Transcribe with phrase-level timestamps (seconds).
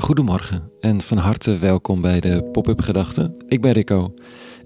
[0.00, 3.44] Goedemorgen en van harte welkom bij de Pop-up Gedachten.
[3.48, 4.14] Ik ben Rico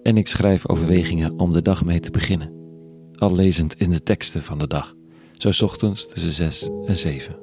[0.03, 2.53] en ik schrijf overwegingen om de dag mee te beginnen.
[3.14, 4.94] Al lezend in de teksten van de dag,
[5.33, 7.36] zo ochtends tussen 6 en 7.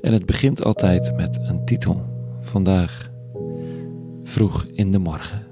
[0.00, 2.04] En het begint altijd met een titel.
[2.40, 3.10] Vandaag
[4.22, 5.46] vroeg in de morgen.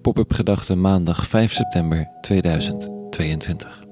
[0.00, 3.85] Pop-up Gedachten maandag 5 september 2022.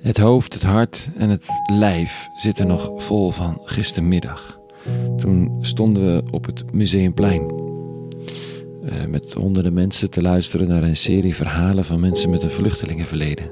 [0.00, 4.60] Het hoofd, het hart en het lijf zitten nog vol van gistermiddag.
[5.16, 7.52] Toen stonden we op het Museumplein.
[8.84, 13.50] Uh, met honderden mensen te luisteren naar een serie verhalen van mensen met een vluchtelingenverleden.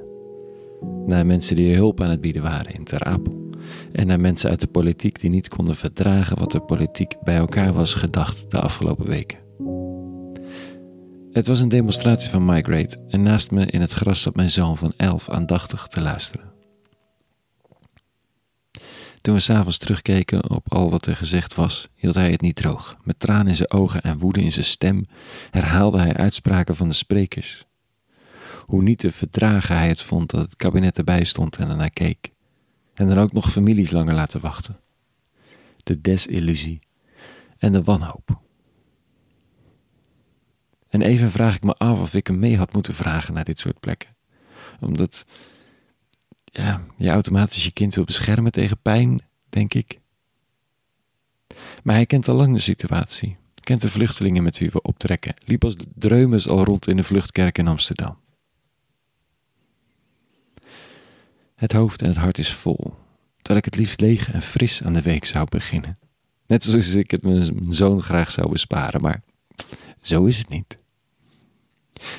[1.07, 3.51] Naar mensen die hulp aan het bieden waren in Ter Apel.
[3.93, 7.73] En naar mensen uit de politiek die niet konden verdragen wat de politiek bij elkaar
[7.73, 9.39] was gedacht de afgelopen weken.
[11.37, 14.77] Het was een demonstratie van Migrate en naast me in het gras zat mijn zoon
[14.77, 16.53] van elf aandachtig te luisteren.
[19.21, 22.97] Toen we s'avonds terugkeken op al wat er gezegd was, hield hij het niet droog.
[23.05, 25.05] Met tranen in zijn ogen en woede in zijn stem
[25.51, 27.67] herhaalde hij uitspraken van de sprekers.
[28.67, 32.33] Hoe niet te verdragen hij het vond dat het kabinet erbij stond en ernaar keek.
[32.95, 34.77] En dan ook nog families langer laten wachten.
[35.83, 36.81] De desillusie
[37.59, 38.45] en de wanhoop.
[40.97, 43.59] En even vraag ik me af of ik hem mee had moeten vragen naar dit
[43.59, 44.17] soort plekken.
[44.81, 45.27] Omdat
[46.45, 50.01] ja, je automatisch je kind wil beschermen tegen pijn, denk ik.
[51.83, 53.37] Maar hij kent al lang de situatie.
[53.55, 55.35] Kent de vluchtelingen met wie we optrekken.
[55.45, 58.19] Liep als dreumes al rond in de vluchtkerk in Amsterdam.
[61.55, 62.95] Het hoofd en het hart is vol,
[63.37, 65.99] terwijl ik het liefst leeg en fris aan de week zou beginnen.
[66.47, 69.23] Net zoals ik het mijn zoon graag zou besparen, maar
[70.01, 70.85] zo is het niet.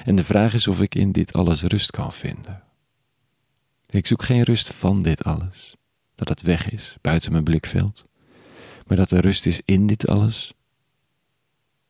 [0.06, 2.64] En de vraag is of ik in dit alles rust kan vinden.
[3.90, 5.76] Ik zoek geen rust van dit alles,
[6.16, 8.06] dat het weg is buiten mijn blikveld,
[8.86, 10.54] maar dat er rust is in dit alles.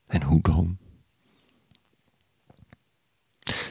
[0.08, 0.78] En hoe dan?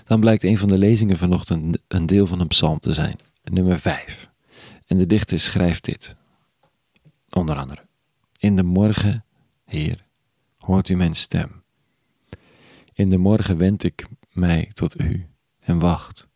[0.05, 3.79] Dan blijkt een van de lezingen vanochtend een deel van een psalm te zijn, nummer
[3.79, 4.31] 5.
[4.87, 6.17] En de dichter schrijft dit,
[7.31, 7.87] onder andere.
[8.39, 9.25] In de morgen,
[9.65, 10.05] Heer,
[10.57, 11.65] hoort u mijn stem.
[12.97, 15.27] In de morgen wend ik mij tot u
[15.61, 16.29] en wacht.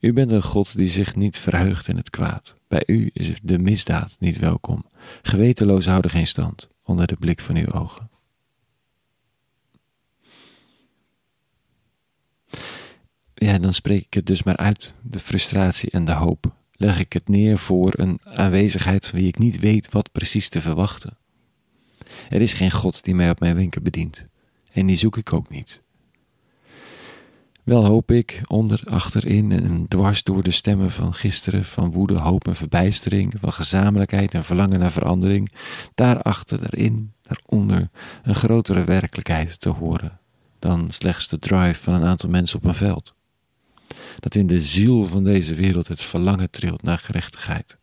[0.00, 2.56] U bent een God die zich niet verheugt in het kwaad.
[2.68, 4.86] Bij u is de misdaad niet welkom.
[5.22, 8.10] Gewetenloos houden geen stand onder de blik van uw ogen.
[13.34, 16.54] Ja, dan spreek ik het dus maar uit, de frustratie en de hoop.
[16.72, 20.60] Leg ik het neer voor een aanwezigheid van wie ik niet weet wat precies te
[20.60, 21.16] verwachten.
[22.28, 24.28] Er is geen God die mij op mijn winkel bedient.
[24.72, 25.82] En die zoek ik ook niet.
[27.64, 32.46] Wel hoop ik onder, achterin en dwars door de stemmen van gisteren, van woede, hoop
[32.46, 35.52] en verbijstering, van gezamenlijkheid en verlangen naar verandering,
[35.94, 37.88] daarachter, daarin, daaronder,
[38.22, 40.18] een grotere werkelijkheid te horen
[40.58, 43.14] dan slechts de drive van een aantal mensen op een veld.
[44.18, 47.76] Dat in de ziel van deze wereld het verlangen trilt naar gerechtigheid.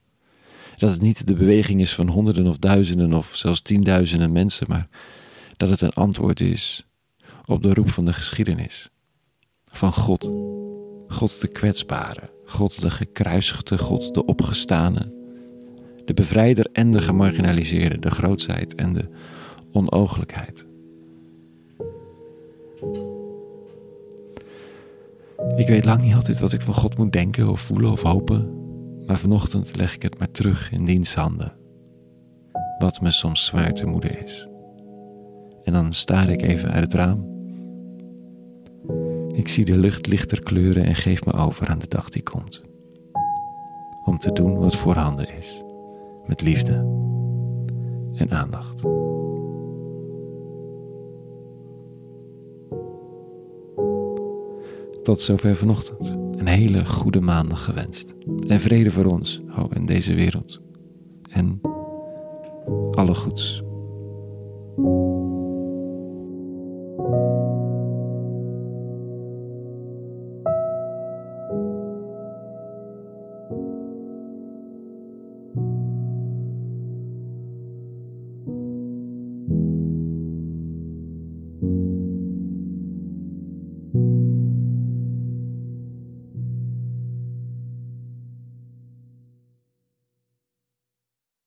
[0.77, 4.87] Dat het niet de beweging is van honderden of duizenden of zelfs tienduizenden mensen, maar
[5.57, 6.87] dat het een antwoord is
[7.45, 8.89] op de roep van de geschiedenis.
[9.65, 10.29] Van God.
[11.07, 15.13] God de kwetsbare, God de gekruisigde, God de opgestane,
[16.05, 19.09] de bevrijder en de gemarginaliseerde, de grootsheid en de
[19.71, 20.65] onooglijkheid.
[25.55, 28.53] Ik weet lang niet altijd wat ik van God moet denken of voelen of hopen,
[29.05, 31.53] maar vanochtend leg ik het maar terug in diens handen,
[32.79, 34.47] wat me soms zwaar te moede is.
[35.65, 37.35] En dan staar ik even uit het raam
[39.35, 42.63] ik zie de lucht lichter kleuren en geef me over aan de dag die komt.
[44.05, 45.63] Om te doen wat voorhanden is,
[46.25, 46.73] met liefde
[48.13, 48.81] en aandacht.
[55.03, 56.17] Tot zover vanochtend.
[56.39, 58.13] Een hele goede maandag gewenst.
[58.47, 60.61] En vrede voor ons, oh, in deze wereld.
[61.29, 61.61] En
[62.91, 63.64] alle goeds.